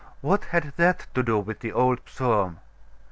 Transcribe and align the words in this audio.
What 0.21 0.45
had 0.45 0.73
that 0.77 1.05
to 1.13 1.21
do 1.21 1.37
with 1.37 1.59
the 1.59 1.71
old 1.73 1.99
psalm? 2.07 2.57